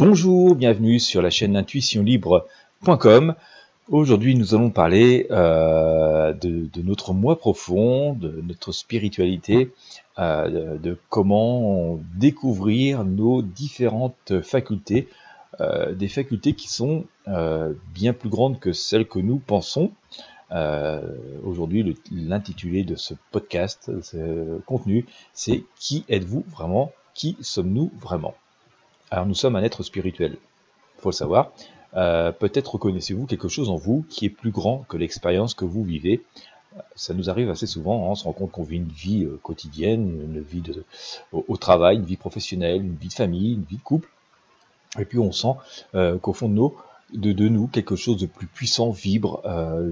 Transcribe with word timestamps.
Bonjour, 0.00 0.54
bienvenue 0.54 0.98
sur 0.98 1.20
la 1.20 1.28
chaîne 1.28 1.58
intuitionlibre.com. 1.58 3.34
Aujourd'hui, 3.90 4.34
nous 4.34 4.54
allons 4.54 4.70
parler 4.70 5.26
euh, 5.30 6.32
de, 6.32 6.70
notre 6.82 7.12
moi 7.12 7.38
profond, 7.38 8.14
de 8.14 8.42
notre 8.48 8.72
spiritualité, 8.72 9.72
euh, 10.18 10.78
de, 10.78 10.96
comment 11.10 12.00
découvrir 12.14 13.04
nos 13.04 13.42
différentes 13.42 14.40
facultés, 14.40 15.06
euh, 15.60 15.92
des 15.92 16.08
facultés 16.08 16.54
qui 16.54 16.68
sont 16.68 17.04
bien 17.92 18.14
plus 18.14 18.30
grandes 18.30 18.58
que 18.58 18.72
celles 18.72 19.06
que 19.06 19.18
nous 19.18 19.36
pensons. 19.36 19.90
Aujourd'hui, 21.44 21.94
l'intitulé 22.10 22.84
de 22.84 22.96
ce 22.96 23.12
podcast, 23.32 23.90
de 23.90 24.00
ce 24.00 24.60
contenu, 24.60 25.04
c'est 25.34 25.62
Qui 25.78 26.06
êtes-vous 26.08 26.46
vraiment? 26.48 26.90
Qui 27.12 27.36
sommes-nous 27.42 27.92
vraiment? 28.00 28.34
Alors 29.10 29.26
nous 29.26 29.34
sommes 29.34 29.56
un 29.56 29.62
être 29.62 29.82
spirituel, 29.82 30.36
faut 30.98 31.10
le 31.10 31.14
savoir. 31.14 31.52
Euh, 31.96 32.30
peut-être 32.30 32.74
reconnaissez-vous 32.74 33.26
quelque 33.26 33.48
chose 33.48 33.68
en 33.68 33.76
vous 33.76 34.04
qui 34.08 34.26
est 34.26 34.30
plus 34.30 34.52
grand 34.52 34.84
que 34.88 34.96
l'expérience 34.96 35.54
que 35.54 35.64
vous 35.64 35.82
vivez. 35.82 36.22
Ça 36.94 37.14
nous 37.14 37.28
arrive 37.28 37.50
assez 37.50 37.66
souvent, 37.66 38.04
hein, 38.04 38.10
on 38.10 38.14
se 38.14 38.22
rend 38.24 38.32
compte 38.32 38.52
qu'on 38.52 38.62
vit 38.62 38.76
une 38.76 38.88
vie 38.88 39.24
euh, 39.24 39.40
quotidienne, 39.42 40.20
une 40.22 40.40
vie 40.40 40.60
de, 40.60 40.84
au, 41.32 41.56
travail, 41.56 41.96
une 41.96 42.04
vie 42.04 42.16
professionnelle, 42.16 42.82
une 42.82 42.94
vie 42.94 43.08
de 43.08 43.14
famille, 43.14 43.54
une 43.54 43.64
vie 43.64 43.78
de 43.78 43.82
couple. 43.82 44.08
Et 45.00 45.04
puis 45.04 45.18
on 45.18 45.32
sent 45.32 45.54
euh, 45.96 46.16
qu'au 46.18 46.32
fond 46.32 46.48
de 46.48 46.54
nous, 46.54 46.76
de, 47.12 47.32
de, 47.32 47.48
nous, 47.48 47.66
quelque 47.66 47.96
chose 47.96 48.18
de 48.18 48.26
plus 48.26 48.46
puissant 48.46 48.90
vibre, 48.90 49.42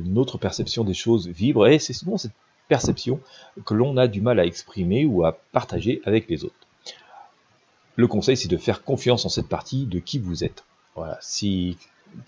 notre 0.04 0.38
perception 0.38 0.84
des 0.84 0.94
choses 0.94 1.26
vibre, 1.26 1.66
et 1.66 1.80
c'est 1.80 1.92
souvent 1.92 2.16
cette 2.16 2.30
perception 2.68 3.18
que 3.64 3.74
l'on 3.74 3.96
a 3.96 4.06
du 4.06 4.20
mal 4.20 4.38
à 4.38 4.46
exprimer 4.46 5.04
ou 5.04 5.24
à 5.24 5.36
partager 5.50 6.00
avec 6.04 6.30
les 6.30 6.44
autres. 6.44 6.67
Le 7.98 8.06
conseil, 8.06 8.36
c'est 8.36 8.46
de 8.46 8.56
faire 8.56 8.84
confiance 8.84 9.26
en 9.26 9.28
cette 9.28 9.48
partie 9.48 9.84
de 9.84 9.98
qui 9.98 10.20
vous 10.20 10.44
êtes. 10.44 10.62
Voilà, 10.94 11.18
si 11.20 11.76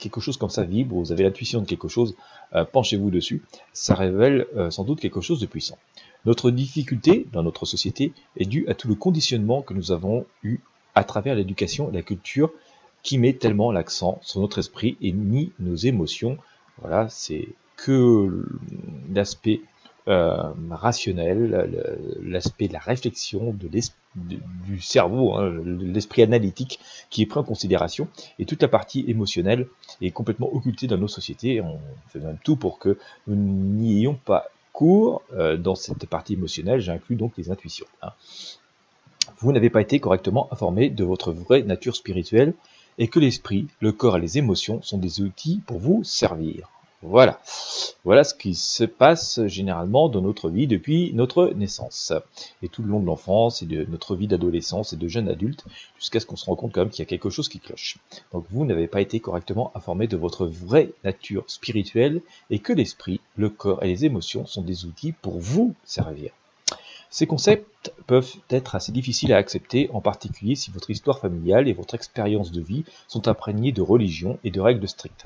quelque 0.01 0.21
chose 0.21 0.37
comme 0.37 0.51
ça 0.51 0.65
vibre, 0.65 0.97
vous 0.97 1.13
avez 1.13 1.23
l'intuition 1.23 1.61
de 1.61 1.65
quelque 1.65 1.87
chose, 1.87 2.17
euh, 2.57 2.65
penchez-vous 2.65 3.09
dessus, 3.09 3.41
ça 3.73 3.95
révèle 3.95 4.49
euh, 4.57 4.73
sans 4.73 4.83
doute 4.83 4.99
quelque 4.99 5.21
chose 5.21 5.39
de 5.39 5.47
puissant. 5.47 5.79
Notre 6.27 6.51
difficulté 6.51 7.29
dans 7.33 7.45
notre 7.45 7.67
société 7.67 8.13
est 8.37 8.47
due 8.47 8.67
à 8.67 8.75
tout 8.75 8.89
le 8.89 8.97
conditionnement 8.97 9.63
que 9.63 9.73
nous 9.73 9.93
avons 9.93 10.27
eu 10.43 10.59
à 10.97 11.05
travers 11.05 11.37
l'éducation 11.37 11.89
la 11.93 12.03
culture 12.03 12.51
qui 13.05 13.19
met 13.19 13.35
tellement 13.35 13.71
l'accent 13.71 14.19
sur 14.23 14.41
notre 14.41 14.59
esprit 14.59 14.97
et 15.01 15.13
nie 15.13 15.53
nos 15.61 15.77
émotions. 15.77 16.37
Voilà, 16.81 17.09
c'est 17.09 17.47
que 17.77 18.45
l'aspect 19.15 19.61
euh, 20.11 20.53
rationnel, 20.71 21.97
l'aspect 22.23 22.69
de 22.69 22.73
la 22.73 22.79
réflexion, 22.79 23.55
du 24.15 24.81
cerveau, 24.81 25.35
hein, 25.35 25.63
l'esprit 25.65 26.23
analytique 26.23 26.81
qui 27.11 27.23
est 27.23 27.27
pris 27.27 27.39
en 27.39 27.45
considération, 27.45 28.09
et 28.39 28.45
toute 28.45 28.61
la 28.61 28.69
partie 28.69 29.05
émotionnelle 29.09 29.67
est 30.03 30.11
complètement 30.11 30.53
occultée 30.53 30.87
dans 30.87 30.99
nos 30.99 31.09
sociétés. 31.09 31.61
On 31.61 31.79
fait 32.09 32.19
même 32.19 32.39
tout 32.45 32.57
pour 32.57 32.79
que 32.79 32.99
nous 33.27 33.37
n'y 33.37 33.99
ayons 33.99 34.15
pas 34.15 34.47
cours 34.73 35.23
euh, 35.35 35.57
dans 35.57 35.75
cette 35.75 36.07
partie 36.07 36.35
émotionnelle, 36.35 36.81
j'inclus 36.81 37.17
donc 37.17 37.33
les 37.39 37.51
intuitions. 37.51 37.87
Hein. 38.03 38.11
Vous 39.39 39.53
n'avez 39.53 39.71
pas 39.71 39.81
été 39.81 40.01
correctement 40.01 40.53
informé 40.53 40.91
de 40.91 41.05
votre 41.05 41.33
vraie 41.33 41.63
nature 41.63 41.97
spirituelle, 41.97 42.55
et 42.99 43.09
que 43.09 43.19
l'esprit, 43.19 43.69
le 43.81 43.93
corps 43.93 44.19
et 44.19 44.21
les 44.21 44.39
émotions 44.39 44.83
sont 44.83 44.99
des 44.99 45.23
outils 45.23 45.63
pour 45.67 45.79
vous 45.79 46.05
servir. 46.05 46.69
Voilà. 47.03 47.41
Voilà 48.05 48.25
ce 48.25 48.35
qui 48.35 48.55
se 48.55 48.85
passe 48.85 49.47
généralement 49.47 50.11
dans 50.11 50.21
notre 50.21 50.51
vie 50.51 50.67
depuis 50.67 51.13
notre 51.15 51.49
naissance. 51.57 52.13
Et 52.63 52.69
tout 52.69 52.83
le 52.83 52.91
long 52.91 53.01
de 53.01 53.07
l'enfance 53.07 53.63
et 53.63 53.67
de 53.67 53.87
notre 53.87 54.15
vie 54.17 54.27
d'adolescence 54.27 54.93
et 54.93 54.97
de 54.97 55.09
jeune 55.09 55.29
adulte, 55.29 55.65
jusqu'à 55.99 56.21
ce 56.21 56.27
qu'on 56.27 56.37
se 56.37 56.45
rende 56.45 56.59
compte 56.59 56.73
quand 56.73 56.83
même 56.83 56.91
qu'il 56.91 57.01
y 57.01 57.03
a 57.03 57.07
quelque 57.09 57.31
chose 57.31 57.49
qui 57.49 57.59
cloche. 57.59 57.97
Donc 58.35 58.45
vous 58.51 58.67
n'avez 58.67 58.87
pas 58.87 59.01
été 59.01 59.19
correctement 59.19 59.73
informé 59.75 60.09
de 60.09 60.19
votre 60.19 60.45
vraie 60.45 60.93
nature 61.03 61.45
spirituelle 61.47 62.21
et 62.51 62.59
que 62.59 62.75
l'esprit, 62.75 63.21
le 63.37 63.49
corps 63.49 63.83
et 63.83 63.89
les 63.89 64.05
émotions 64.05 64.45
sont 64.45 64.63
des 64.63 64.85
outils 64.85 65.13
pour 65.13 65.39
vous 65.39 65.75
servir. 65.85 66.33
Ces 67.09 67.27
concepts 67.27 67.93
peuvent 68.07 68.35
être 68.51 68.75
assez 68.77 68.93
difficiles 68.93 69.33
à 69.33 69.39
accepter, 69.39 69.91
en 69.93 70.01
particulier 70.01 70.55
si 70.55 70.71
votre 70.71 70.91
histoire 70.91 71.19
familiale 71.19 71.67
et 71.67 71.73
votre 71.73 71.95
expérience 71.95 72.53
de 72.53 72.61
vie 72.61 72.85
sont 73.09 73.27
imprégnées 73.27 73.73
de 73.73 73.83
religion 73.83 74.39
et 74.45 74.51
de 74.51 74.61
règles 74.61 74.87
strictes 74.87 75.25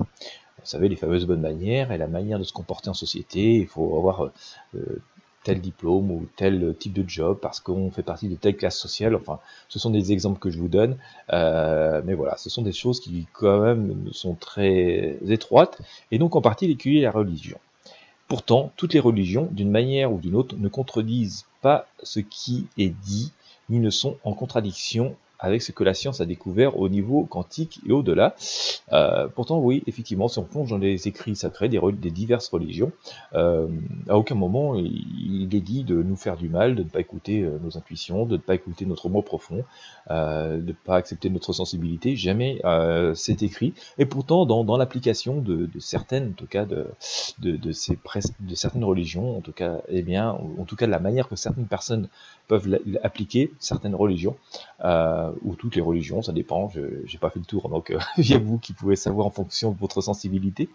vous 0.65 0.71
savez, 0.71 0.89
les 0.89 0.95
fameuses 0.95 1.27
bonnes 1.27 1.41
manières 1.41 1.91
et 1.91 1.97
la 1.99 2.07
manière 2.07 2.39
de 2.39 2.43
se 2.43 2.51
comporter 2.51 2.89
en 2.89 2.95
société. 2.95 3.53
Il 3.53 3.67
faut 3.67 3.95
avoir 3.97 4.23
euh, 4.23 4.31
euh, 4.75 4.99
tel 5.43 5.61
diplôme 5.61 6.09
ou 6.09 6.25
tel 6.35 6.75
type 6.79 6.93
de 6.93 7.07
job 7.07 7.37
parce 7.39 7.59
qu'on 7.59 7.91
fait 7.91 8.01
partie 8.01 8.27
de 8.27 8.35
telle 8.35 8.57
classe 8.57 8.79
sociale. 8.79 9.13
Enfin, 9.15 9.37
ce 9.69 9.77
sont 9.77 9.91
des 9.91 10.11
exemples 10.11 10.39
que 10.39 10.49
je 10.49 10.57
vous 10.57 10.67
donne. 10.67 10.97
Euh, 11.31 12.01
mais 12.03 12.15
voilà, 12.15 12.35
ce 12.37 12.49
sont 12.49 12.63
des 12.63 12.71
choses 12.71 12.99
qui 12.99 13.27
quand 13.31 13.61
même 13.61 14.09
sont 14.11 14.33
très 14.33 15.19
étroites 15.27 15.79
et 16.09 16.17
donc 16.17 16.35
en 16.35 16.41
partie 16.41 16.65
l'écuyer 16.65 17.01
la 17.01 17.11
religion. 17.11 17.59
Pourtant, 18.27 18.71
toutes 18.75 18.95
les 18.95 18.99
religions, 18.99 19.47
d'une 19.51 19.69
manière 19.69 20.11
ou 20.11 20.17
d'une 20.17 20.35
autre, 20.35 20.55
ne 20.57 20.67
contredisent 20.67 21.45
pas 21.61 21.85
ce 22.01 22.19
qui 22.19 22.65
est 22.79 22.89
dit, 22.89 23.31
ni 23.69 23.79
ne 23.79 23.91
sont 23.91 24.17
en 24.23 24.33
contradiction 24.33 25.15
avec 25.39 25.61
ce 25.61 25.71
que 25.71 25.83
la 25.83 25.93
science 25.93 26.21
a 26.21 26.25
découvert 26.25 26.77
au 26.79 26.89
niveau 26.89 27.25
quantique 27.25 27.79
et 27.87 27.91
au-delà. 27.91 28.35
Euh, 28.91 29.27
pourtant, 29.27 29.59
oui, 29.59 29.83
effectivement, 29.87 30.27
si 30.27 30.39
on 30.39 30.43
plonge 30.43 30.69
dans 30.69 30.77
les 30.77 31.07
écrits 31.07 31.35
sacrés 31.35 31.69
des, 31.69 31.79
diverses 32.11 32.49
religions, 32.49 32.91
euh, 33.33 33.67
à 34.07 34.17
aucun 34.17 34.35
moment 34.35 34.75
il, 34.75 35.53
est 35.55 35.61
dit 35.61 35.83
de 35.83 36.01
nous 36.01 36.15
faire 36.15 36.37
du 36.37 36.49
mal, 36.49 36.75
de 36.75 36.83
ne 36.83 36.89
pas 36.89 36.99
écouter 36.99 37.41
euh, 37.41 37.57
nos 37.63 37.77
intuitions, 37.77 38.25
de 38.25 38.33
ne 38.33 38.41
pas 38.41 38.55
écouter 38.55 38.85
notre 38.85 39.09
mot 39.09 39.21
profond, 39.21 39.63
de 40.09 40.61
ne 40.61 40.71
pas 40.71 40.95
accepter 40.95 41.29
notre 41.29 41.53
sensibilité. 41.53 42.15
Jamais 42.15 42.61
c'est 43.15 43.43
écrit. 43.43 43.73
Et 43.97 44.05
pourtant, 44.05 44.45
dans, 44.45 44.77
l'application 44.77 45.41
de, 45.41 45.69
certaines, 45.79 46.29
en 46.29 46.33
tout 46.33 46.47
cas, 46.47 46.65
de 46.65 47.71
certaines 47.71 48.83
religions, 48.83 49.37
en 49.37 49.41
tout 49.41 49.51
cas, 49.51 49.77
eh 49.87 50.01
bien, 50.01 50.29
en 50.31 50.65
tout 50.65 50.75
cas, 50.75 50.85
de 50.85 50.91
la 50.91 50.99
manière 50.99 51.27
que 51.27 51.35
certaines 51.35 51.65
personnes 51.67 52.07
peuvent 52.47 52.79
appliquer 53.03 53.51
certaines 53.59 53.95
religions. 53.95 54.35
Euh, 54.83 55.31
ou 55.43 55.55
toutes 55.55 55.75
les 55.75 55.81
religions, 55.81 56.21
ça 56.21 56.31
dépend, 56.31 56.69
je 56.69 56.79
n'ai 56.81 57.19
pas 57.19 57.29
fait 57.29 57.39
le 57.39 57.45
tour, 57.45 57.69
donc 57.69 57.95
il 58.17 58.29
y 58.29 58.33
a 58.33 58.39
vous 58.39 58.57
qui 58.57 58.73
pouvez 58.73 58.95
savoir 58.95 59.27
en 59.27 59.31
fonction 59.31 59.71
de 59.71 59.77
votre 59.77 60.01
sensibilité. 60.01 60.69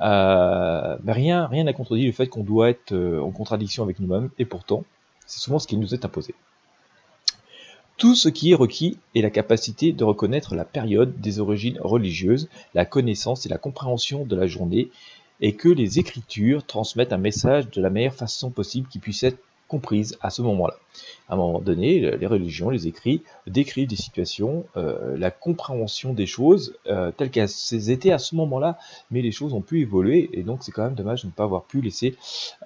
Euh, 0.00 0.96
mais 1.04 1.12
rien 1.12 1.46
rien 1.46 1.64
n'a 1.64 1.72
contredit 1.72 2.06
le 2.06 2.12
fait 2.12 2.26
qu'on 2.26 2.42
doit 2.42 2.70
être 2.70 2.92
euh, 2.92 3.20
en 3.20 3.30
contradiction 3.30 3.82
avec 3.82 4.00
nous-mêmes, 4.00 4.30
et 4.38 4.44
pourtant, 4.44 4.84
c'est 5.26 5.40
souvent 5.40 5.58
ce 5.58 5.66
qui 5.66 5.76
nous 5.76 5.94
est 5.94 6.04
imposé. 6.04 6.34
Tout 7.96 8.16
ce 8.16 8.28
qui 8.28 8.50
est 8.50 8.56
requis 8.56 8.98
est 9.14 9.20
la 9.20 9.30
capacité 9.30 9.92
de 9.92 10.02
reconnaître 10.02 10.56
la 10.56 10.64
période 10.64 11.20
des 11.20 11.38
origines 11.38 11.78
religieuses, 11.80 12.48
la 12.74 12.84
connaissance 12.84 13.46
et 13.46 13.48
la 13.48 13.58
compréhension 13.58 14.24
de 14.24 14.34
la 14.34 14.48
journée, 14.48 14.90
et 15.40 15.54
que 15.54 15.68
les 15.68 15.98
écritures 15.98 16.66
transmettent 16.66 17.12
un 17.12 17.18
message 17.18 17.70
de 17.70 17.80
la 17.80 17.90
meilleure 17.90 18.14
façon 18.14 18.50
possible 18.50 18.88
qui 18.88 18.98
puisse 18.98 19.22
être 19.22 19.38
comprise 19.68 20.16
à 20.20 20.30
ce 20.30 20.42
moment-là. 20.42 20.74
À 21.28 21.34
un 21.34 21.36
moment 21.36 21.60
donné, 21.60 22.16
les 22.16 22.26
religions, 22.26 22.70
les 22.70 22.86
écrits 22.86 23.22
décrivent 23.46 23.88
des 23.88 23.96
situations, 23.96 24.64
euh, 24.76 25.16
la 25.16 25.30
compréhension 25.30 26.12
des 26.12 26.26
choses 26.26 26.76
euh, 26.86 27.10
telles 27.12 27.30
qu'elles 27.30 27.50
étaient 27.90 28.12
à 28.12 28.18
ce 28.18 28.34
moment-là, 28.36 28.78
mais 29.10 29.22
les 29.22 29.32
choses 29.32 29.54
ont 29.54 29.60
pu 29.60 29.80
évoluer 29.80 30.30
et 30.32 30.42
donc 30.42 30.62
c'est 30.62 30.72
quand 30.72 30.84
même 30.84 30.94
dommage 30.94 31.22
de 31.22 31.28
ne 31.28 31.32
pas 31.32 31.44
avoir 31.44 31.64
pu 31.64 31.80
laisser 31.80 32.16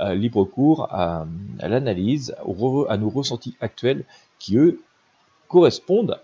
euh, 0.01 0.15
libre 0.15 0.45
cours 0.45 0.89
à, 0.91 1.27
l'analyse, 1.61 2.35
à 2.89 2.97
nos 2.97 3.11
ressentis 3.11 3.57
actuels 3.61 4.05
qui 4.39 4.57
eux 4.57 4.81
correspondent 5.49 6.21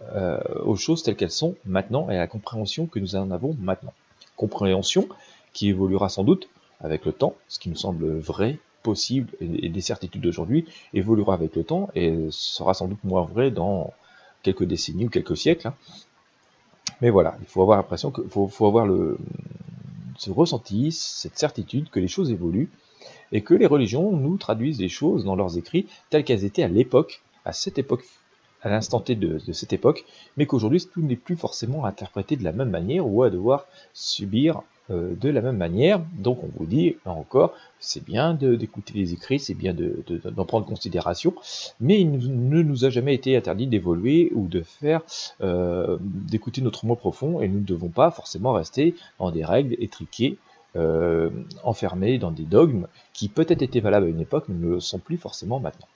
aux 0.66 0.76
choses 0.76 1.02
telles 1.02 1.16
qu'elles 1.16 1.30
sont 1.30 1.54
maintenant 1.64 2.10
et 2.10 2.16
à 2.16 2.18
la 2.18 2.26
compréhension 2.26 2.84
que 2.84 2.98
nous 2.98 3.16
en 3.16 3.30
avons 3.30 3.56
maintenant. 3.58 3.94
Compréhension 4.36 5.08
qui 5.54 5.70
évoluera 5.70 6.10
sans 6.10 6.24
doute 6.24 6.50
avec 6.80 7.06
le 7.06 7.12
temps, 7.12 7.34
ce 7.48 7.58
qui 7.58 7.70
nous 7.70 7.76
semble 7.76 8.18
vrai 8.18 8.58
possible 8.84 9.30
et 9.40 9.68
des 9.68 9.80
certitudes 9.80 10.20
d'aujourd'hui 10.20 10.66
évoluera 10.92 11.34
avec 11.34 11.56
le 11.56 11.64
temps 11.64 11.88
et 11.96 12.14
sera 12.30 12.74
sans 12.74 12.86
doute 12.86 13.02
moins 13.02 13.24
vrai 13.24 13.50
dans 13.50 13.92
quelques 14.44 14.64
décennies 14.64 15.06
ou 15.06 15.08
quelques 15.08 15.36
siècles. 15.36 15.68
Hein. 15.68 15.74
Mais 17.00 17.10
voilà, 17.10 17.36
il 17.40 17.46
faut 17.46 17.62
avoir 17.62 17.78
l'impression 17.78 18.12
que 18.12 18.22
faut, 18.22 18.66
avoir 18.66 18.86
le 18.86 19.18
ce 20.16 20.30
ressenti, 20.30 20.92
cette 20.92 21.36
certitude 21.36 21.90
que 21.90 21.98
les 21.98 22.06
choses 22.06 22.30
évoluent 22.30 22.70
et 23.32 23.40
que 23.40 23.54
les 23.54 23.66
religions 23.66 24.12
nous 24.12 24.36
traduisent 24.36 24.80
les 24.80 24.88
choses 24.88 25.24
dans 25.24 25.34
leurs 25.34 25.58
écrits 25.58 25.88
telles 26.10 26.22
qu'elles 26.22 26.44
étaient 26.44 26.62
à 26.62 26.68
l'époque, 26.68 27.22
à 27.44 27.52
cette 27.52 27.78
époque, 27.78 28.04
à 28.62 28.68
l'instant 28.68 29.00
T 29.00 29.16
de, 29.16 29.40
cette 29.52 29.72
époque, 29.72 30.04
mais 30.36 30.46
qu'aujourd'hui 30.46 30.80
tout 30.80 31.02
n'est 31.02 31.16
plus 31.16 31.36
forcément 31.36 31.84
interprété 31.84 32.36
de 32.36 32.44
la 32.44 32.52
même 32.52 32.70
manière 32.70 33.06
ou 33.06 33.24
à 33.24 33.30
devoir 33.30 33.66
subir 33.92 34.62
euh, 34.90 35.14
de 35.18 35.30
la 35.30 35.40
même 35.40 35.56
manière. 35.56 36.00
Donc 36.18 36.44
on 36.44 36.50
vous 36.58 36.66
dit, 36.66 36.96
encore, 37.06 37.54
c'est 37.78 38.04
bien 38.04 38.34
d'écouter 38.34 38.92
les 38.94 39.14
écrits, 39.14 39.38
c'est 39.38 39.54
bien 39.54 39.72
d'en 39.72 39.82
de, 39.82 40.42
prendre 40.46 40.66
considération, 40.66 41.34
mais 41.80 42.00
il 42.00 42.10
ne 42.10 42.62
nous 42.62 42.84
a 42.84 42.90
jamais 42.90 43.14
été 43.14 43.36
interdit 43.36 43.66
d'évoluer 43.66 44.30
ou 44.34 44.46
de 44.46 44.62
faire, 44.62 45.00
euh, 45.40 45.96
d'écouter 46.00 46.60
notre 46.60 46.84
mot 46.84 46.96
profond, 46.96 47.40
et 47.40 47.48
nous 47.48 47.60
ne 47.60 47.64
devons 47.64 47.88
pas 47.88 48.10
forcément 48.10 48.52
rester 48.52 48.94
dans 49.18 49.30
des 49.30 49.44
règles 49.44 49.74
étriquées, 49.78 50.36
euh, 50.76 51.30
enfermées 51.62 52.18
dans 52.18 52.32
des 52.32 52.42
dogmes 52.42 52.86
qui 53.12 53.28
peut-être 53.28 53.62
étaient 53.62 53.80
valables 53.80 54.06
à 54.06 54.10
une 54.10 54.20
époque, 54.20 54.46
mais 54.48 54.56
ne 54.56 54.74
le 54.74 54.80
sont 54.80 54.98
plus 54.98 55.16
forcément 55.16 55.60
maintenant. 55.60 55.88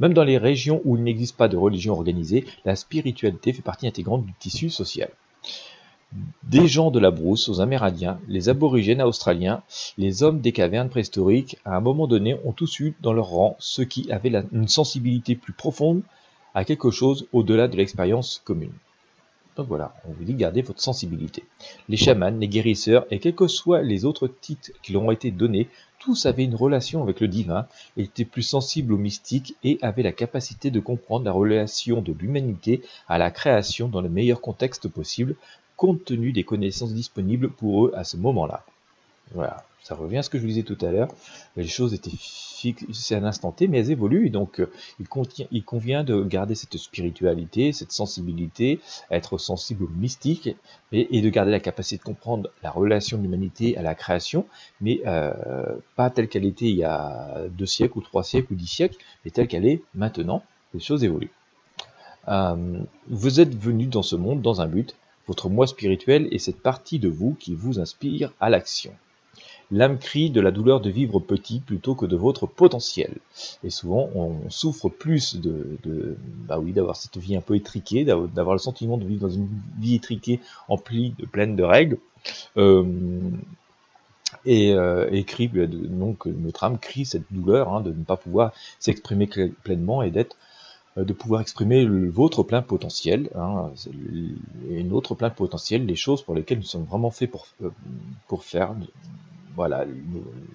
Même 0.00 0.14
dans 0.14 0.24
les 0.24 0.38
régions 0.38 0.80
où 0.84 0.96
il 0.96 1.04
n'existe 1.04 1.36
pas 1.36 1.48
de 1.48 1.56
religion 1.56 1.92
organisée, 1.92 2.44
la 2.64 2.74
spiritualité 2.74 3.52
fait 3.52 3.62
partie 3.62 3.86
intégrante 3.86 4.24
du 4.24 4.32
tissu 4.32 4.68
social. 4.70 5.10
Des 6.42 6.68
gens 6.68 6.90
de 6.90 6.98
la 6.98 7.10
brousse 7.10 7.48
aux 7.48 7.60
Amérindiens, 7.60 8.20
les 8.28 8.48
aborigènes 8.48 9.00
australiens, 9.00 9.62
les 9.96 10.22
hommes 10.22 10.40
des 10.40 10.52
cavernes 10.52 10.90
préhistoriques, 10.90 11.56
à 11.64 11.76
un 11.76 11.80
moment 11.80 12.06
donné, 12.06 12.36
ont 12.44 12.52
tous 12.52 12.80
eu 12.80 12.94
dans 13.00 13.12
leur 13.12 13.28
rang 13.28 13.56
ceux 13.58 13.84
qui 13.84 14.10
avaient 14.12 14.44
une 14.52 14.68
sensibilité 14.68 15.34
plus 15.34 15.54
profonde 15.54 16.02
à 16.54 16.64
quelque 16.64 16.90
chose 16.90 17.26
au-delà 17.32 17.68
de 17.68 17.76
l'expérience 17.76 18.42
commune. 18.44 18.72
Donc 19.56 19.68
voilà, 19.68 19.94
on 20.08 20.12
vous 20.12 20.24
dit 20.24 20.34
garder 20.34 20.62
votre 20.62 20.80
sensibilité. 20.80 21.44
Les 21.88 21.98
chamans, 21.98 22.38
les 22.38 22.48
guérisseurs 22.48 23.06
et 23.10 23.18
quels 23.18 23.34
que 23.34 23.48
soient 23.48 23.82
les 23.82 24.04
autres 24.06 24.26
titres 24.26 24.70
qui 24.82 24.92
leur 24.92 25.02
ont 25.02 25.10
été 25.10 25.30
donnés, 25.30 25.68
tous 25.98 26.26
avaient 26.26 26.44
une 26.44 26.54
relation 26.54 27.02
avec 27.02 27.20
le 27.20 27.28
divin, 27.28 27.66
étaient 27.96 28.24
plus 28.24 28.42
sensibles 28.42 28.94
au 28.94 28.96
mystique 28.96 29.54
et 29.62 29.78
avaient 29.82 30.02
la 30.02 30.12
capacité 30.12 30.70
de 30.70 30.80
comprendre 30.80 31.26
la 31.26 31.32
relation 31.32 32.00
de 32.00 32.12
l'humanité 32.12 32.82
à 33.08 33.18
la 33.18 33.30
création 33.30 33.88
dans 33.88 34.00
le 34.00 34.08
meilleur 34.08 34.40
contexte 34.40 34.88
possible, 34.88 35.36
compte 35.82 36.04
tenu 36.04 36.30
des 36.30 36.44
connaissances 36.44 36.94
disponibles 36.94 37.50
pour 37.50 37.86
eux 37.86 37.92
à 37.96 38.04
ce 38.04 38.16
moment-là. 38.16 38.64
Voilà, 39.34 39.64
ça 39.82 39.96
revient 39.96 40.18
à 40.18 40.22
ce 40.22 40.30
que 40.30 40.38
je 40.38 40.42
vous 40.42 40.48
disais 40.48 40.62
tout 40.62 40.78
à 40.80 40.92
l'heure. 40.92 41.08
Les 41.56 41.66
choses 41.66 41.92
étaient 41.92 42.16
fixées 42.16 43.16
à 43.16 43.18
un 43.18 43.24
instant 43.24 43.50
T, 43.50 43.66
mais 43.66 43.80
elles 43.80 43.90
évoluent. 43.90 44.30
Donc, 44.30 44.60
euh, 44.60 44.70
il, 45.00 45.64
convient 45.64 46.04
de 46.04 46.22
garder 46.22 46.54
cette 46.54 46.76
spiritualité, 46.76 47.72
cette 47.72 47.90
sensibilité, 47.90 48.78
être 49.10 49.38
sensible 49.38 49.82
au 49.82 49.88
mystique, 49.88 50.50
et, 50.92 51.20
de 51.20 51.28
garder 51.30 51.50
la 51.50 51.58
capacité 51.58 51.96
de 51.96 52.04
comprendre 52.04 52.48
la 52.62 52.70
relation 52.70 53.18
de 53.18 53.24
l'humanité 53.24 53.76
à 53.76 53.82
la 53.82 53.96
création, 53.96 54.46
mais 54.80 55.00
euh, 55.06 55.32
pas 55.96 56.10
telle 56.10 56.28
qu'elle 56.28 56.44
était 56.44 56.66
il 56.66 56.76
y 56.76 56.84
a 56.84 57.48
deux 57.50 57.66
siècles, 57.66 57.98
ou 57.98 58.02
trois 58.02 58.22
siècles, 58.22 58.52
ou 58.52 58.54
dix 58.54 58.68
siècles, 58.68 58.98
mais 59.24 59.32
telle 59.32 59.48
qu'elle 59.48 59.66
est 59.66 59.82
maintenant. 59.96 60.44
Les 60.74 60.80
choses 60.80 61.02
évoluent. 61.02 61.32
Euh, 62.28 62.78
vous 63.08 63.40
êtes 63.40 63.52
venu 63.52 63.86
dans 63.86 64.02
ce 64.02 64.14
monde 64.14 64.42
dans 64.42 64.60
un 64.60 64.68
but, 64.68 64.94
votre 65.26 65.48
moi 65.48 65.66
spirituel 65.66 66.28
est 66.32 66.38
cette 66.38 66.60
partie 66.60 66.98
de 66.98 67.08
vous 67.08 67.36
qui 67.38 67.54
vous 67.54 67.78
inspire 67.78 68.32
à 68.40 68.50
l'action. 68.50 68.92
L'âme 69.70 69.98
crie 69.98 70.28
de 70.28 70.40
la 70.42 70.50
douleur 70.50 70.80
de 70.80 70.90
vivre 70.90 71.18
petit 71.18 71.60
plutôt 71.60 71.94
que 71.94 72.04
de 72.04 72.16
votre 72.16 72.46
potentiel. 72.46 73.14
Et 73.64 73.70
souvent, 73.70 74.10
on 74.14 74.50
souffre 74.50 74.90
plus 74.90 75.36
de, 75.36 75.78
bah 76.46 76.58
oui, 76.58 76.72
d'avoir 76.72 76.96
cette 76.96 77.16
vie 77.16 77.36
un 77.36 77.40
peu 77.40 77.56
étriquée, 77.56 78.04
d'avoir 78.04 78.54
le 78.54 78.58
sentiment 78.58 78.98
de 78.98 79.06
vivre 79.06 79.22
dans 79.22 79.34
une 79.34 79.48
vie 79.78 79.94
étriquée, 79.94 80.40
emplie 80.68 81.14
de 81.18 81.24
pleine 81.24 81.56
de 81.56 81.62
règles. 81.62 81.96
Euh, 82.58 82.84
et, 84.44 84.74
euh, 84.74 85.22
crie, 85.22 85.48
donc 85.48 86.26
notre 86.26 86.64
âme 86.64 86.78
crie 86.78 87.04
cette 87.06 87.24
douleur 87.30 87.72
hein, 87.72 87.80
de 87.80 87.90
ne 87.90 88.04
pas 88.04 88.16
pouvoir 88.16 88.52
s'exprimer 88.78 89.28
pleinement 89.62 90.02
et 90.02 90.10
d'être 90.10 90.36
de 90.96 91.12
pouvoir 91.12 91.40
exprimer 91.40 91.86
votre 91.86 92.42
plein 92.42 92.62
potentiel, 92.62 93.30
hein, 93.34 93.70
et 94.70 94.82
notre 94.82 95.14
plein 95.14 95.30
potentiel, 95.30 95.86
les 95.86 95.96
choses 95.96 96.22
pour 96.22 96.34
lesquelles 96.34 96.58
nous 96.58 96.64
sommes 96.64 96.84
vraiment 96.84 97.10
faits 97.10 97.30
pour, 97.30 97.46
euh, 97.62 97.70
pour 98.28 98.44
faire, 98.44 98.74
voilà, 99.54 99.86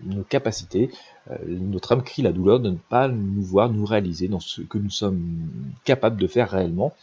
nos, 0.06 0.24
capacités. 0.24 0.92
Euh, 1.32 1.38
notre 1.48 1.92
âme 1.92 2.04
crie 2.04 2.22
la 2.22 2.32
douleur 2.32 2.60
de 2.60 2.70
ne 2.70 2.78
pas 2.78 3.08
nous 3.08 3.42
voir 3.42 3.70
nous 3.70 3.86
réaliser 3.86 4.28
dans 4.28 4.40
ce 4.40 4.62
que 4.62 4.78
nous 4.78 4.90
sommes 4.90 5.50
capables 5.84 6.20
de 6.20 6.28
faire 6.28 6.50
réellement, 6.52 6.94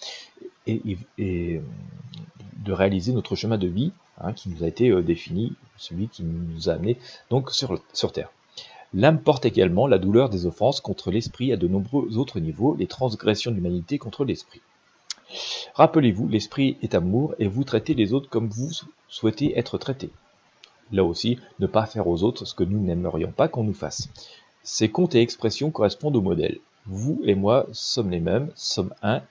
et, 0.67 0.97
de 1.19 2.73
réaliser 2.73 3.13
notre 3.13 3.37
chemin 3.37 3.59
de 3.59 3.67
vie 3.67 3.93
hein, 4.19 4.33
qui 4.33 4.49
nous 4.49 4.65
a 4.65 4.69
été 4.69 4.91
défini, 5.03 5.53
celui 5.77 6.09
qui 6.09 6.23
nous 6.23 6.71
a 6.71 6.75
amené 6.75 6.97
donc 7.31 7.51
sur, 7.51 7.79
sur 7.93 8.13
Terre. 8.13 8.31
L'âme 8.97 9.21
porte 9.21 9.45
également 9.45 9.89
la 9.89 9.99
douleur 9.99 10.31
des 10.31 10.47
offenses 10.47 10.81
contre 10.81 11.11
l'esprit 11.11 11.53
à 11.53 11.57
de 11.57 11.67
nombreux 11.67 12.17
autres 12.17 12.39
niveaux, 12.39 12.77
les 12.77 12.87
transgressions 12.87 13.51
de 13.51 13.57
l'humanité 13.57 13.99
contre 13.99 14.25
l'esprit. 14.25 14.61
Rappelez-vous, 15.75 16.29
l'esprit 16.29 16.77
est 16.81 16.95
amour 16.95 17.35
et 17.41 17.49
vous 17.49 17.65
traitez 17.65 17.95
les 17.95 18.13
autres 18.13 18.31
comme 18.31 18.49
vous 18.49 18.71
souhaitez 19.09 19.59
être 19.59 19.79
traités. 19.79 20.11
Là 20.93 21.03
aussi, 21.03 21.41
ne 21.59 21.67
pas 21.67 21.87
faire 21.87 22.07
aux 22.07 22.23
autres 22.23 22.45
ce 22.45 22.55
que 22.55 22.63
nous 22.63 22.79
n'aimerions 22.79 23.33
pas 23.33 23.49
qu'on 23.49 23.65
nous 23.65 23.75
fasse. 23.75 24.09
Ces 24.63 24.89
contes 24.89 25.17
et 25.17 25.21
expressions 25.21 25.73
correspondent 25.73 26.17
au 26.17 26.23
modèle. 26.23 26.61
Vous 26.87 27.21
et 27.25 27.35
moi 27.35 27.67
sommes 27.73 28.11
les 28.11 28.21
mêmes, 28.21 28.53
sommes 28.55 28.95
un, 29.03 29.23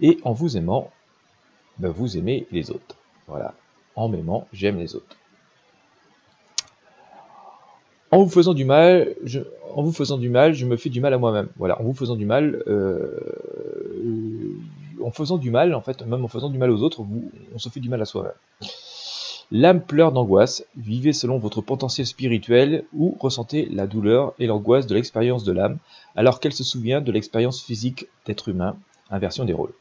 et 0.00 0.18
en 0.22 0.32
vous 0.32 0.56
aimant, 0.56 0.90
ben, 1.78 1.90
vous 1.90 2.16
aimez 2.16 2.46
les 2.52 2.70
autres. 2.70 2.96
Voilà. 3.26 3.54
En 3.96 4.08
m'aimant, 4.08 4.48
j'aime 4.54 4.78
les 4.78 4.94
autres. 4.94 5.16
En 8.10 8.22
vous 8.22 8.28
faisant 8.28 8.54
du 8.54 8.64
mal, 8.64 9.14
je, 9.24 9.40
me 10.64 10.76
fais 10.76 10.88
du 10.88 11.00
mal 11.00 11.12
à 11.12 11.18
moi-même. 11.18 11.48
Voilà, 11.56 11.80
en 11.80 11.84
vous 11.84 11.94
faisant 11.94 12.16
du 12.16 12.24
mal, 12.24 12.62
euh, 12.66 13.18
en 15.02 15.10
faisant 15.10 15.36
du 15.36 15.50
mal, 15.50 15.74
en 15.74 15.82
fait, 15.82 16.04
même 16.06 16.24
en 16.24 16.28
faisant 16.28 16.48
du 16.48 16.58
mal 16.58 16.70
aux 16.70 16.82
autres, 16.82 17.04
on 17.54 17.58
se 17.58 17.68
fait 17.68 17.80
du 17.80 17.88
mal 17.88 18.00
à 18.00 18.04
soi-même. 18.04 18.32
L'âme 19.50 19.80
pleure 19.80 20.12
d'angoisse, 20.12 20.64
vivez 20.76 21.14
selon 21.14 21.38
votre 21.38 21.62
potentiel 21.62 22.06
spirituel 22.06 22.84
ou 22.94 23.16
ressentez 23.18 23.66
la 23.72 23.86
douleur 23.86 24.34
et 24.38 24.46
l'angoisse 24.46 24.86
de 24.86 24.94
l'expérience 24.94 25.42
de 25.42 25.52
l'âme 25.52 25.78
alors 26.16 26.38
qu'elle 26.38 26.52
se 26.52 26.64
souvient 26.64 27.00
de 27.00 27.12
l'expérience 27.12 27.62
physique 27.62 28.08
d'être 28.26 28.48
humain, 28.48 28.76
inversion 29.10 29.46
des 29.46 29.54
rôles. 29.54 29.72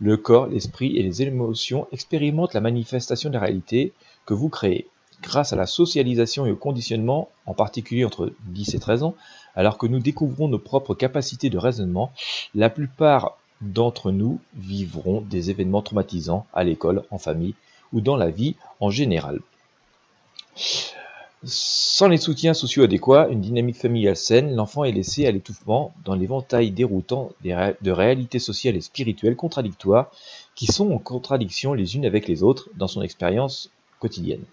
Le 0.00 0.18
corps, 0.18 0.48
l'esprit 0.48 0.98
et 0.98 1.02
les 1.02 1.22
émotions 1.22 1.86
expérimentent 1.92 2.52
la 2.52 2.60
manifestation 2.60 3.30
de 3.30 3.34
la 3.34 3.40
réalité 3.40 3.94
que 4.26 4.34
vous 4.34 4.50
créez 4.50 4.86
grâce 5.22 5.52
à 5.52 5.56
la 5.56 5.66
socialisation 5.66 6.46
et 6.46 6.50
au 6.50 6.56
conditionnement, 6.56 7.28
en 7.46 7.54
particulier 7.54 8.04
entre 8.04 8.32
10 8.46 8.74
et 8.74 8.78
13 8.78 9.02
ans, 9.02 9.14
alors 9.54 9.78
que 9.78 9.86
nous 9.86 9.98
découvrons 9.98 10.48
nos 10.48 10.58
propres 10.58 10.94
capacités 10.94 11.50
de 11.50 11.58
raisonnement, 11.58 12.12
la 12.54 12.70
plupart 12.70 13.36
d'entre 13.60 14.10
nous 14.10 14.40
vivront 14.54 15.20
des 15.20 15.50
événements 15.50 15.82
traumatisants 15.82 16.46
à 16.52 16.64
l'école, 16.64 17.04
en 17.10 17.18
famille 17.18 17.54
ou 17.92 18.00
dans 18.00 18.16
la 18.16 18.30
vie 18.30 18.56
en 18.80 18.90
général. 18.90 19.40
Sans 21.42 22.08
les 22.08 22.18
soutiens 22.18 22.52
sociaux 22.52 22.84
adéquats, 22.84 23.28
une 23.30 23.40
dynamique 23.40 23.76
familiale 23.76 24.16
saine, 24.16 24.54
l'enfant 24.54 24.84
est 24.84 24.92
laissé 24.92 25.26
à 25.26 25.30
l'étouffement 25.30 25.94
dans 26.04 26.14
l'éventail 26.14 26.70
déroutant 26.70 27.30
de 27.42 27.90
réalités 27.90 28.38
sociales 28.38 28.76
et 28.76 28.82
spirituelles 28.82 29.36
contradictoires 29.36 30.10
qui 30.54 30.66
sont 30.66 30.90
en 30.92 30.98
contradiction 30.98 31.72
les 31.72 31.96
unes 31.96 32.04
avec 32.04 32.28
les 32.28 32.42
autres 32.42 32.68
dans 32.76 32.88
son 32.88 33.00
expérience 33.00 33.70
quotidienne. 34.00 34.44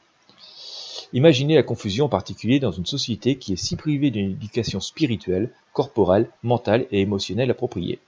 Imaginez 1.13 1.55
la 1.55 1.63
confusion 1.63 2.05
en 2.05 2.09
particulier 2.09 2.59
dans 2.59 2.71
une 2.71 2.85
société 2.85 3.37
qui 3.37 3.53
est 3.53 3.57
si 3.57 3.75
privée 3.75 4.11
d'une 4.11 4.31
éducation 4.31 4.79
spirituelle, 4.79 5.51
corporelle, 5.73 6.29
mentale 6.43 6.85
et 6.91 7.01
émotionnelle 7.01 7.51
appropriée. 7.51 7.99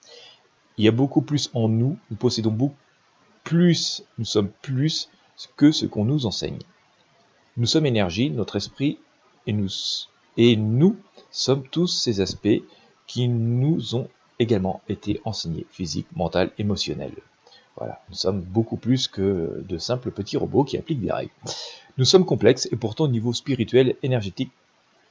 Il 0.78 0.86
y 0.86 0.88
a 0.88 0.92
beaucoup 0.92 1.22
plus 1.22 1.50
en 1.54 1.70
nous, 1.70 1.98
nous 2.10 2.18
possédons 2.18 2.52
beaucoup 2.52 2.76
plus, 3.44 4.04
nous 4.18 4.26
sommes 4.26 4.50
plus 4.62 5.10
que 5.56 5.72
ce 5.72 5.86
qu'on 5.86 6.06
nous 6.06 6.26
enseigne. 6.26 6.60
Nous 7.58 7.66
sommes 7.66 7.86
énergie, 7.86 8.30
notre 8.30 8.58
esprit, 8.58 9.00
et 10.38 10.56
nous, 10.56 10.96
sommes 11.32 11.68
tous 11.68 11.88
ces 11.88 12.22
aspects 12.22 12.62
qui 13.08 13.28
nous 13.28 13.96
ont 13.96 14.08
également 14.38 14.82
été 14.88 15.20
enseignés, 15.26 15.66
physique, 15.72 16.08
mental, 16.16 16.52
émotionnel. 16.58 17.12
Voilà, 17.76 18.02
nous 18.10 18.16
sommes 18.16 18.42
beaucoup 18.42 18.78
plus 18.78 19.08
que 19.08 19.64
de 19.68 19.78
simples 19.78 20.12
petits 20.12 20.38
robots 20.38 20.64
qui 20.64 20.78
appliquent 20.78 21.02
des 21.02 21.12
règles. 21.12 21.32
Nous 22.00 22.06
sommes 22.06 22.24
complexes 22.24 22.70
et 22.72 22.78
pourtant 22.78 23.04
au 23.04 23.08
niveau 23.10 23.34
spirituel, 23.34 23.98
énergétique, 24.04 24.54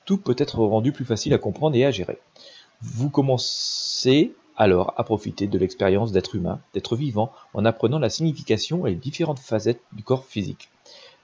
tout 0.06 0.16
peut 0.16 0.34
être 0.38 0.60
rendu 0.60 0.90
plus 0.90 1.04
facile 1.04 1.34
à 1.34 1.38
comprendre 1.38 1.76
et 1.76 1.84
à 1.84 1.90
gérer. 1.90 2.18
Vous 2.80 3.10
commencez 3.10 4.32
alors 4.56 4.94
à 4.96 5.04
profiter 5.04 5.46
de 5.48 5.58
l'expérience 5.58 6.12
d'être 6.12 6.34
humain, 6.34 6.60
d'être 6.72 6.96
vivant, 6.96 7.30
en 7.52 7.66
apprenant 7.66 7.98
la 7.98 8.08
signification 8.08 8.86
et 8.86 8.92
les 8.92 8.96
différentes 8.96 9.38
facettes 9.38 9.82
du 9.92 10.02
corps 10.02 10.24
physique. 10.24 10.70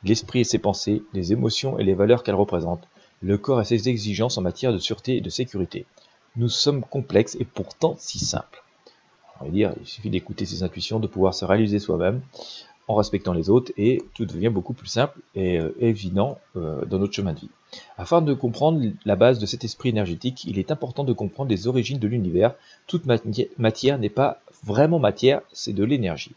L'esprit 0.05 0.41
et 0.41 0.45
ses 0.45 0.59
pensées, 0.59 1.03
les 1.15 1.33
émotions 1.33 1.79
et 1.79 1.85
les 1.85 1.95
valeurs 1.95 2.25
qu'elles 2.25 2.35
représentent, 2.35 2.87
le 3.23 3.39
corps 3.39 3.63
et 3.63 3.65
ses 3.65 3.89
exigences 3.89 4.37
en 4.37 4.43
matière 4.43 4.75
de 4.75 4.79
sûreté 4.79 5.17
et 5.17 5.23
de 5.23 5.31
sécurité. 5.31 5.87
Nous 6.37 6.51
sommes 6.51 6.83
complexes 6.83 7.39
et 7.41 7.47
pourtant 7.47 7.97
si 7.99 8.19
simples 8.19 8.65
dire, 9.51 9.75
il 9.81 9.87
suffit 9.87 10.11
d'écouter 10.11 10.45
ses 10.45 10.63
intuitions, 10.63 11.01
de 11.01 11.07
pouvoir 11.07 11.35
se 11.35 11.45
réaliser 11.45 11.79
soi-même 11.79 12.23
en 12.89 12.95
respectant 12.95 13.33
les 13.33 13.51
autres 13.51 13.73
et 13.77 14.03
tout 14.15 14.27
devient 14.27 14.51
beaucoup 14.51 14.75
plus 14.75 14.89
simple 14.89 15.19
et 15.35 15.59
euh, 15.59 15.75
évident 15.81 16.39
euh, 16.57 16.85
dans 16.85 16.99
notre 16.99 17.15
chemin 17.15 17.33
de 17.33 17.41
vie. 17.41 17.51
Afin 17.99 18.23
de 18.23 18.35
comprendre 18.35 18.81
la 19.05 19.17
base 19.17 19.39
de 19.39 19.47
cet 19.47 19.65
esprit 19.65 19.89
énergétique, 19.89 20.45
il 20.45 20.59
est 20.59 20.71
important 20.71 21.03
de 21.05 21.13
comprendre 21.13 21.51
les 21.51 21.67
origines 21.67 21.99
de 21.99 22.07
l'univers. 22.07 22.55
Toute 22.87 23.07
matière 23.59 23.99
n'est 23.99 24.09
pas 24.09 24.41
vraiment 24.63 24.99
matière, 24.99 25.41
c'est 25.53 25.73
de 25.73 25.85
l'énergie. 25.85 26.33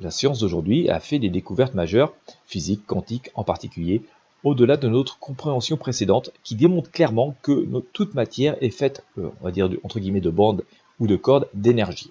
La 0.00 0.10
science 0.10 0.40
d'aujourd'hui 0.40 0.88
a 0.90 1.00
fait 1.00 1.18
des 1.18 1.30
découvertes 1.30 1.74
majeures, 1.74 2.12
physiques, 2.46 2.86
quantiques 2.86 3.30
en 3.34 3.44
particulier, 3.44 4.02
au-delà 4.42 4.76
de 4.76 4.88
notre 4.88 5.18
compréhension 5.18 5.76
précédente, 5.76 6.30
qui 6.42 6.54
démontrent 6.54 6.90
clairement 6.90 7.34
que 7.42 7.66
toute 7.92 8.14
matière 8.14 8.56
est 8.60 8.70
faite, 8.70 9.04
euh, 9.18 9.30
on 9.40 9.44
va 9.44 9.50
dire 9.50 9.70
entre 9.82 9.98
guillemets, 9.98 10.20
de 10.20 10.30
bandes 10.30 10.64
ou 11.00 11.06
de 11.06 11.16
cordes 11.16 11.48
d'énergie. 11.54 12.10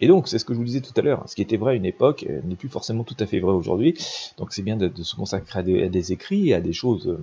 Et 0.00 0.08
donc, 0.08 0.28
c'est 0.28 0.38
ce 0.38 0.44
que 0.44 0.52
je 0.52 0.58
vous 0.58 0.64
disais 0.64 0.80
tout 0.82 0.92
à 0.96 1.02
l'heure, 1.02 1.24
ce 1.26 1.34
qui 1.34 1.42
était 1.42 1.56
vrai 1.56 1.72
à 1.72 1.74
une 1.74 1.86
époque 1.86 2.26
n'est 2.44 2.56
plus 2.56 2.68
forcément 2.68 3.04
tout 3.04 3.16
à 3.18 3.26
fait 3.26 3.38
vrai 3.38 3.52
aujourd'hui. 3.52 3.94
Donc 4.36 4.52
c'est 4.52 4.62
bien 4.62 4.76
de, 4.76 4.90
se 5.02 5.16
consacrer 5.16 5.60
à 5.60 5.62
des, 5.62 6.12
écrits, 6.12 6.52
à 6.52 6.60
des 6.60 6.74
choses 6.74 7.16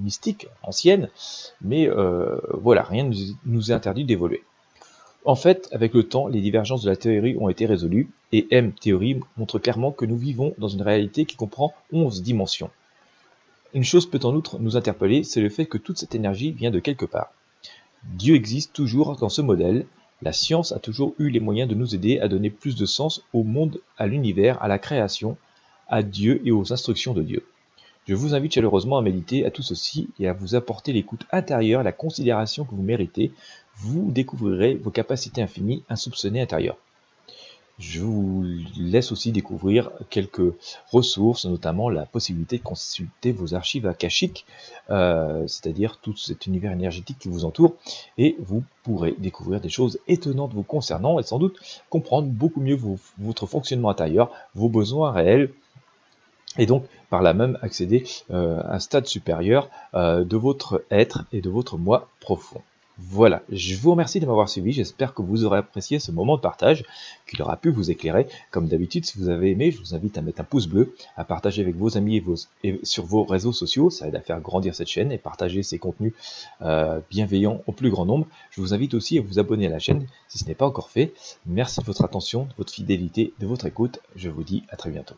mystiques, 0.00 0.46
anciennes, 0.62 1.08
mais 1.62 1.88
voilà, 2.52 2.82
rien 2.82 3.04
ne 3.04 3.14
nous 3.46 3.70
est 3.70 3.74
interdit 3.74 4.04
d'évoluer. 4.04 4.42
En 5.24 5.36
fait, 5.36 5.68
avec 5.70 5.94
le 5.94 6.02
temps, 6.02 6.26
les 6.26 6.40
divergences 6.40 6.82
de 6.82 6.90
la 6.90 6.96
théorie 6.96 7.36
ont 7.38 7.48
été 7.48 7.64
résolues, 7.64 8.10
et 8.32 8.48
M 8.50 8.72
théorie 8.72 9.20
montre 9.36 9.60
clairement 9.60 9.92
que 9.92 10.04
nous 10.04 10.16
vivons 10.16 10.52
dans 10.58 10.68
une 10.68 10.82
réalité 10.82 11.26
qui 11.26 11.36
comprend 11.36 11.72
11 11.92 12.22
dimensions. 12.22 12.70
Une 13.72 13.84
chose 13.84 14.10
peut 14.10 14.20
en 14.24 14.34
outre 14.34 14.58
nous 14.58 14.76
interpeller, 14.76 15.22
c'est 15.22 15.40
le 15.40 15.48
fait 15.48 15.66
que 15.66 15.78
toute 15.78 15.98
cette 15.98 16.16
énergie 16.16 16.50
vient 16.50 16.72
de 16.72 16.80
quelque 16.80 17.06
part. 17.06 17.32
Dieu 18.04 18.34
existe 18.34 18.72
toujours 18.72 19.16
dans 19.16 19.28
ce 19.28 19.42
modèle, 19.42 19.86
la 20.22 20.32
science 20.32 20.72
a 20.72 20.78
toujours 20.78 21.14
eu 21.18 21.28
les 21.30 21.40
moyens 21.40 21.68
de 21.68 21.74
nous 21.74 21.94
aider 21.94 22.20
à 22.20 22.28
donner 22.28 22.48
plus 22.48 22.76
de 22.76 22.86
sens 22.86 23.24
au 23.32 23.42
monde, 23.42 23.80
à 23.98 24.06
l'univers, 24.06 24.62
à 24.62 24.68
la 24.68 24.78
création, 24.78 25.36
à 25.88 26.02
Dieu 26.02 26.40
et 26.44 26.52
aux 26.52 26.72
instructions 26.72 27.12
de 27.12 27.22
Dieu. 27.22 27.44
Je 28.06 28.14
vous 28.14 28.34
invite 28.34 28.54
chaleureusement 28.54 28.98
à 28.98 29.02
méditer 29.02 29.44
à 29.44 29.50
tout 29.50 29.62
ceci 29.62 30.08
et 30.18 30.28
à 30.28 30.32
vous 30.32 30.54
apporter 30.54 30.92
l'écoute 30.92 31.26
intérieure, 31.32 31.82
la 31.82 31.92
considération 31.92 32.64
que 32.64 32.74
vous 32.74 32.82
méritez. 32.82 33.32
Vous 33.76 34.10
découvrirez 34.10 34.74
vos 34.74 34.90
capacités 34.90 35.42
infinies, 35.42 35.82
insoupçonnées 35.88 36.40
intérieures. 36.40 36.78
Je 37.82 38.00
vous 38.00 38.44
laisse 38.78 39.10
aussi 39.10 39.32
découvrir 39.32 39.90
quelques 40.08 40.54
ressources, 40.92 41.46
notamment 41.46 41.90
la 41.90 42.06
possibilité 42.06 42.58
de 42.58 42.62
consulter 42.62 43.32
vos 43.32 43.54
archives 43.54 43.88
akashiques, 43.88 44.46
euh, 44.90 45.44
c'est-à-dire 45.48 45.98
tout 46.00 46.16
cet 46.16 46.46
univers 46.46 46.70
énergétique 46.70 47.18
qui 47.18 47.28
vous 47.28 47.44
entoure, 47.44 47.74
et 48.18 48.36
vous 48.38 48.62
pourrez 48.84 49.16
découvrir 49.18 49.60
des 49.60 49.68
choses 49.68 49.98
étonnantes 50.06 50.54
vous 50.54 50.62
concernant 50.62 51.18
et 51.18 51.24
sans 51.24 51.40
doute 51.40 51.58
comprendre 51.90 52.28
beaucoup 52.28 52.60
mieux 52.60 52.78
votre 53.18 53.46
fonctionnement 53.46 53.90
intérieur, 53.90 54.30
vos 54.54 54.68
besoins 54.68 55.10
réels, 55.10 55.50
et 56.58 56.66
donc 56.66 56.84
par 57.10 57.20
là 57.20 57.34
même 57.34 57.58
accéder 57.62 58.04
euh, 58.30 58.60
à 58.62 58.76
un 58.76 58.78
stade 58.78 59.06
supérieur 59.08 59.68
euh, 59.94 60.22
de 60.22 60.36
votre 60.36 60.84
être 60.92 61.24
et 61.32 61.40
de 61.40 61.50
votre 61.50 61.78
moi 61.78 62.08
profond. 62.20 62.62
Voilà, 62.98 63.42
je 63.50 63.74
vous 63.76 63.92
remercie 63.92 64.20
de 64.20 64.26
m'avoir 64.26 64.50
suivi, 64.50 64.70
j'espère 64.70 65.14
que 65.14 65.22
vous 65.22 65.44
aurez 65.44 65.58
apprécié 65.58 65.98
ce 65.98 66.12
moment 66.12 66.36
de 66.36 66.42
partage, 66.42 66.84
qu'il 67.26 67.40
aura 67.40 67.56
pu 67.56 67.70
vous 67.70 67.90
éclairer. 67.90 68.26
Comme 68.50 68.68
d'habitude, 68.68 69.06
si 69.06 69.18
vous 69.18 69.30
avez 69.30 69.50
aimé, 69.50 69.70
je 69.70 69.78
vous 69.78 69.94
invite 69.94 70.18
à 70.18 70.22
mettre 70.22 70.42
un 70.42 70.44
pouce 70.44 70.66
bleu, 70.66 70.94
à 71.16 71.24
partager 71.24 71.62
avec 71.62 71.74
vos 71.74 71.96
amis 71.96 72.22
et, 72.62 72.80
sur 72.82 73.06
vos 73.06 73.24
réseaux 73.24 73.52
sociaux, 73.52 73.88
ça 73.88 74.08
aide 74.08 74.14
à 74.14 74.20
faire 74.20 74.40
grandir 74.40 74.74
cette 74.74 74.88
chaîne 74.88 75.10
et 75.10 75.16
partager 75.16 75.62
ces 75.62 75.78
contenus 75.78 76.12
euh, 76.60 77.00
bienveillants 77.10 77.62
au 77.66 77.72
plus 77.72 77.90
grand 77.90 78.04
nombre. 78.04 78.26
Je 78.50 78.60
vous 78.60 78.74
invite 78.74 78.92
aussi 78.92 79.18
à 79.18 79.22
vous 79.22 79.38
abonner 79.38 79.66
à 79.66 79.70
la 79.70 79.78
chaîne 79.78 80.06
si 80.28 80.38
ce 80.38 80.44
n'est 80.44 80.54
pas 80.54 80.66
encore 80.66 80.90
fait. 80.90 81.14
Merci 81.46 81.80
de 81.80 81.86
votre 81.86 82.04
attention, 82.04 82.44
de 82.44 82.52
votre 82.58 82.72
fidélité, 82.72 83.32
de 83.40 83.46
votre 83.46 83.64
écoute, 83.64 84.00
je 84.16 84.28
vous 84.28 84.44
dis 84.44 84.64
à 84.68 84.76
très 84.76 84.90
bientôt. 84.90 85.16